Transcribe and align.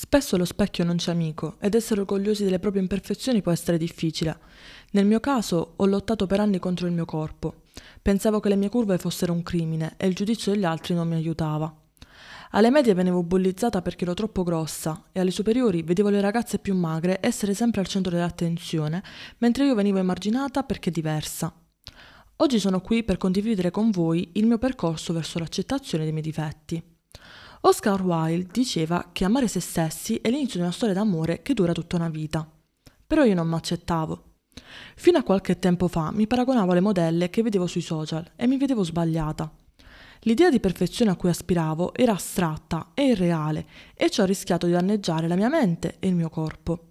Spesso 0.00 0.36
lo 0.36 0.44
specchio 0.44 0.84
non 0.84 0.94
c'è 0.94 1.10
amico 1.10 1.56
ed 1.58 1.74
essere 1.74 2.02
orgogliosi 2.02 2.44
delle 2.44 2.60
proprie 2.60 2.80
imperfezioni 2.80 3.42
può 3.42 3.50
essere 3.50 3.78
difficile. 3.78 4.38
Nel 4.92 5.06
mio 5.06 5.18
caso 5.18 5.72
ho 5.74 5.86
lottato 5.86 6.28
per 6.28 6.38
anni 6.38 6.60
contro 6.60 6.86
il 6.86 6.92
mio 6.92 7.04
corpo. 7.04 7.62
Pensavo 8.00 8.38
che 8.38 8.48
le 8.48 8.54
mie 8.54 8.68
curve 8.68 8.96
fossero 8.96 9.32
un 9.32 9.42
crimine 9.42 9.94
e 9.96 10.06
il 10.06 10.14
giudizio 10.14 10.52
degli 10.52 10.64
altri 10.64 10.94
non 10.94 11.08
mi 11.08 11.16
aiutava. 11.16 11.74
Alle 12.52 12.70
medie 12.70 12.94
venivo 12.94 13.24
bullizzata 13.24 13.82
perché 13.82 14.04
ero 14.04 14.14
troppo 14.14 14.44
grossa 14.44 15.06
e 15.10 15.18
alle 15.18 15.32
superiori 15.32 15.82
vedevo 15.82 16.10
le 16.10 16.20
ragazze 16.20 16.60
più 16.60 16.76
magre 16.76 17.18
essere 17.20 17.52
sempre 17.52 17.80
al 17.80 17.88
centro 17.88 18.12
dell'attenzione, 18.12 19.02
mentre 19.38 19.66
io 19.66 19.74
venivo 19.74 19.98
emarginata 19.98 20.62
perché 20.62 20.92
diversa. 20.92 21.52
Oggi 22.36 22.60
sono 22.60 22.80
qui 22.80 23.02
per 23.02 23.16
condividere 23.16 23.72
con 23.72 23.90
voi 23.90 24.30
il 24.34 24.46
mio 24.46 24.58
percorso 24.58 25.12
verso 25.12 25.40
l'accettazione 25.40 26.04
dei 26.04 26.12
miei 26.12 26.24
difetti. 26.24 26.80
Oscar 27.62 28.00
Wilde 28.02 28.50
diceva 28.52 29.08
che 29.10 29.24
amare 29.24 29.48
se 29.48 29.58
stessi 29.58 30.16
è 30.16 30.30
l'inizio 30.30 30.58
di 30.58 30.64
una 30.64 30.72
storia 30.72 30.94
d'amore 30.94 31.42
che 31.42 31.54
dura 31.54 31.72
tutta 31.72 31.96
una 31.96 32.08
vita. 32.08 32.48
Però 33.04 33.24
io 33.24 33.34
non 33.34 33.48
mi 33.48 33.54
accettavo. 33.54 34.24
Fino 34.94 35.18
a 35.18 35.22
qualche 35.24 35.58
tempo 35.58 35.88
fa 35.88 36.12
mi 36.12 36.26
paragonavo 36.26 36.70
alle 36.70 36.80
modelle 36.80 37.30
che 37.30 37.42
vedevo 37.42 37.66
sui 37.66 37.80
social 37.80 38.30
e 38.36 38.46
mi 38.46 38.58
vedevo 38.58 38.84
sbagliata. 38.84 39.52
L'idea 40.22 40.50
di 40.50 40.60
perfezione 40.60 41.10
a 41.10 41.16
cui 41.16 41.30
aspiravo 41.30 41.94
era 41.94 42.12
astratta 42.12 42.90
e 42.94 43.06
irreale 43.06 43.66
e 43.94 44.10
ciò 44.10 44.22
ha 44.22 44.26
rischiato 44.26 44.66
di 44.66 44.72
danneggiare 44.72 45.26
la 45.26 45.36
mia 45.36 45.48
mente 45.48 45.96
e 45.98 46.08
il 46.08 46.14
mio 46.14 46.28
corpo. 46.28 46.87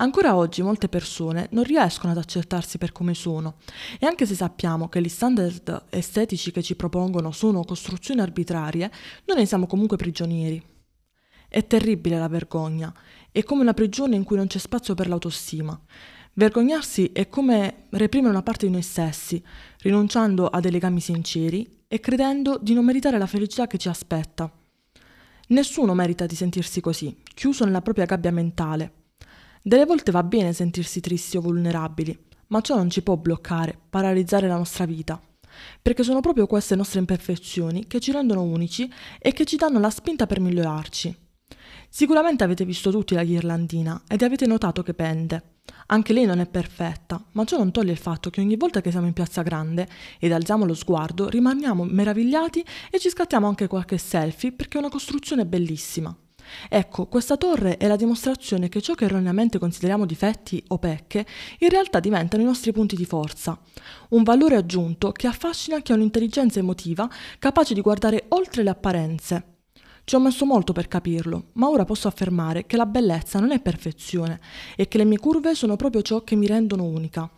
Ancora 0.00 0.36
oggi 0.36 0.62
molte 0.62 0.88
persone 0.88 1.48
non 1.50 1.64
riescono 1.64 2.12
ad 2.12 2.18
accettarsi 2.18 2.78
per 2.78 2.92
come 2.92 3.14
sono 3.14 3.56
e 3.98 4.06
anche 4.06 4.26
se 4.26 4.34
sappiamo 4.36 4.88
che 4.88 5.00
gli 5.00 5.08
standard 5.08 5.86
estetici 5.90 6.52
che 6.52 6.62
ci 6.62 6.76
propongono 6.76 7.32
sono 7.32 7.64
costruzioni 7.64 8.20
arbitrarie, 8.20 8.92
noi 9.24 9.38
ne 9.38 9.46
siamo 9.46 9.66
comunque 9.66 9.96
prigionieri. 9.96 10.62
È 11.48 11.66
terribile 11.66 12.16
la 12.16 12.28
vergogna, 12.28 12.94
è 13.32 13.42
come 13.42 13.62
una 13.62 13.74
prigione 13.74 14.14
in 14.14 14.22
cui 14.22 14.36
non 14.36 14.46
c'è 14.46 14.58
spazio 14.58 14.94
per 14.94 15.08
l'autostima. 15.08 15.80
Vergognarsi 16.34 17.10
è 17.12 17.28
come 17.28 17.86
reprimere 17.90 18.30
una 18.30 18.42
parte 18.44 18.66
di 18.66 18.72
noi 18.72 18.82
stessi, 18.82 19.42
rinunciando 19.78 20.46
a 20.46 20.60
dei 20.60 20.70
legami 20.70 21.00
sinceri 21.00 21.82
e 21.88 21.98
credendo 21.98 22.56
di 22.60 22.72
non 22.72 22.84
meritare 22.84 23.18
la 23.18 23.26
felicità 23.26 23.66
che 23.66 23.78
ci 23.78 23.88
aspetta. 23.88 24.48
Nessuno 25.48 25.94
merita 25.94 26.24
di 26.26 26.36
sentirsi 26.36 26.80
così, 26.80 27.20
chiuso 27.34 27.64
nella 27.64 27.82
propria 27.82 28.04
gabbia 28.04 28.30
mentale, 28.30 28.92
delle 29.68 29.84
volte 29.84 30.10
va 30.10 30.22
bene 30.22 30.54
sentirsi 30.54 30.98
tristi 31.00 31.36
o 31.36 31.42
vulnerabili, 31.42 32.18
ma 32.48 32.62
ciò 32.62 32.74
non 32.74 32.88
ci 32.88 33.02
può 33.02 33.18
bloccare, 33.18 33.78
paralizzare 33.90 34.48
la 34.48 34.56
nostra 34.56 34.86
vita, 34.86 35.20
perché 35.82 36.02
sono 36.02 36.20
proprio 36.20 36.46
queste 36.46 36.74
nostre 36.74 37.00
imperfezioni 37.00 37.86
che 37.86 38.00
ci 38.00 38.10
rendono 38.10 38.42
unici 38.42 38.90
e 39.18 39.32
che 39.32 39.44
ci 39.44 39.56
danno 39.56 39.78
la 39.78 39.90
spinta 39.90 40.26
per 40.26 40.40
migliorarci. 40.40 41.14
Sicuramente 41.90 42.44
avete 42.44 42.64
visto 42.64 42.90
tutti 42.90 43.14
la 43.14 43.24
ghirlandina 43.24 44.04
ed 44.08 44.22
avete 44.22 44.46
notato 44.46 44.82
che 44.82 44.94
pende. 44.94 45.56
Anche 45.88 46.14
lei 46.14 46.24
non 46.24 46.40
è 46.40 46.46
perfetta, 46.46 47.22
ma 47.32 47.44
ciò 47.44 47.58
non 47.58 47.70
toglie 47.70 47.92
il 47.92 47.98
fatto 47.98 48.30
che 48.30 48.40
ogni 48.40 48.56
volta 48.56 48.80
che 48.80 48.90
siamo 48.90 49.06
in 49.06 49.12
piazza 49.12 49.42
grande 49.42 49.86
ed 50.18 50.32
alziamo 50.32 50.64
lo 50.64 50.74
sguardo 50.74 51.28
rimaniamo 51.28 51.84
meravigliati 51.84 52.64
e 52.90 52.98
ci 52.98 53.10
scattiamo 53.10 53.46
anche 53.46 53.66
qualche 53.66 53.98
selfie 53.98 54.52
perché 54.52 54.78
è 54.78 54.80
una 54.80 54.88
costruzione 54.88 55.44
bellissima. 55.44 56.16
Ecco, 56.68 57.06
questa 57.06 57.36
torre 57.36 57.76
è 57.76 57.86
la 57.86 57.96
dimostrazione 57.96 58.68
che 58.68 58.80
ciò 58.80 58.94
che 58.94 59.04
erroneamente 59.04 59.58
consideriamo 59.58 60.06
difetti 60.06 60.62
o 60.68 60.78
pecche, 60.78 61.26
in 61.58 61.68
realtà 61.68 62.00
diventano 62.00 62.42
i 62.42 62.46
nostri 62.46 62.72
punti 62.72 62.96
di 62.96 63.04
forza. 63.04 63.58
Un 64.10 64.22
valore 64.22 64.56
aggiunto 64.56 65.12
che 65.12 65.26
affascina 65.26 65.80
chi 65.80 65.92
ha 65.92 65.94
un'intelligenza 65.94 66.58
emotiva 66.58 67.08
capace 67.38 67.74
di 67.74 67.80
guardare 67.80 68.26
oltre 68.28 68.62
le 68.62 68.70
apparenze. 68.70 69.56
Ci 70.04 70.14
ho 70.14 70.20
messo 70.20 70.46
molto 70.46 70.72
per 70.72 70.88
capirlo, 70.88 71.50
ma 71.54 71.68
ora 71.68 71.84
posso 71.84 72.08
affermare 72.08 72.64
che 72.64 72.78
la 72.78 72.86
bellezza 72.86 73.40
non 73.40 73.50
è 73.50 73.60
perfezione 73.60 74.40
e 74.74 74.88
che 74.88 74.96
le 74.96 75.04
mie 75.04 75.18
curve 75.18 75.54
sono 75.54 75.76
proprio 75.76 76.00
ciò 76.00 76.24
che 76.24 76.34
mi 76.34 76.46
rendono 76.46 76.84
unica. 76.84 77.28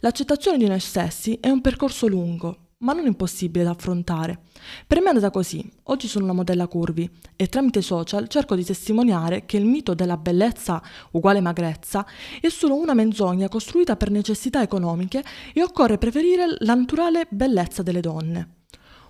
L'accettazione 0.00 0.58
di 0.58 0.66
noi 0.66 0.80
stessi 0.80 1.38
è 1.40 1.48
un 1.48 1.62
percorso 1.62 2.06
lungo, 2.08 2.71
ma 2.82 2.92
non 2.92 3.06
impossibile 3.06 3.64
da 3.64 3.70
affrontare. 3.70 4.38
Per 4.86 4.98
me 4.98 5.06
è 5.06 5.08
andata 5.08 5.30
così. 5.30 5.68
Oggi 5.84 6.06
sono 6.06 6.24
una 6.24 6.34
modella 6.34 6.68
curvi 6.68 7.10
e 7.34 7.48
tramite 7.48 7.82
social 7.82 8.28
cerco 8.28 8.54
di 8.54 8.64
testimoniare 8.64 9.44
che 9.44 9.56
il 9.56 9.64
mito 9.64 9.94
della 9.94 10.16
bellezza 10.16 10.82
uguale 11.12 11.40
magrezza 11.40 12.06
è 12.40 12.48
solo 12.48 12.76
una 12.76 12.94
menzogna 12.94 13.48
costruita 13.48 13.96
per 13.96 14.10
necessità 14.10 14.62
economiche 14.62 15.24
e 15.52 15.62
occorre 15.62 15.98
preferire 15.98 16.44
la 16.60 16.74
naturale 16.74 17.26
bellezza 17.28 17.82
delle 17.82 18.00
donne. 18.00 18.61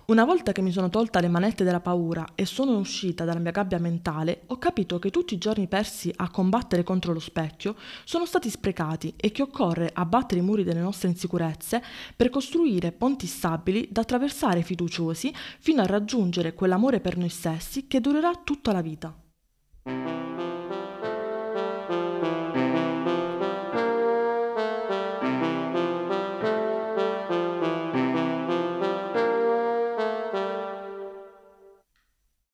Una 0.05 0.25
volta 0.25 0.51
che 0.51 0.61
mi 0.61 0.73
sono 0.73 0.89
tolta 0.89 1.21
le 1.21 1.29
manette 1.29 1.63
della 1.63 1.79
paura 1.79 2.27
e 2.35 2.45
sono 2.45 2.77
uscita 2.77 3.23
dalla 3.23 3.39
mia 3.39 3.51
gabbia 3.51 3.79
mentale, 3.79 4.41
ho 4.47 4.57
capito 4.57 4.99
che 4.99 5.11
tutti 5.11 5.33
i 5.33 5.37
giorni 5.37 5.69
persi 5.69 6.11
a 6.17 6.29
combattere 6.29 6.83
contro 6.83 7.13
lo 7.13 7.21
specchio 7.21 7.77
sono 8.03 8.25
stati 8.25 8.49
sprecati 8.49 9.13
e 9.15 9.31
che 9.31 9.43
occorre 9.43 9.89
abbattere 9.93 10.41
i 10.41 10.43
muri 10.43 10.65
delle 10.65 10.81
nostre 10.81 11.07
insicurezze 11.07 11.81
per 12.17 12.29
costruire 12.29 12.91
ponti 12.91 13.27
stabili 13.27 13.87
da 13.89 14.01
attraversare 14.01 14.61
fiduciosi 14.61 15.33
fino 15.59 15.81
a 15.81 15.85
raggiungere 15.85 16.53
quell'amore 16.53 16.99
per 16.99 17.15
noi 17.15 17.29
stessi 17.29 17.87
che 17.87 18.01
durerà 18.01 18.33
tutta 18.43 18.73
la 18.73 18.81
vita. 18.81 20.22